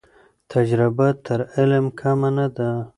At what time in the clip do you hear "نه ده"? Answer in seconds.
2.37-2.69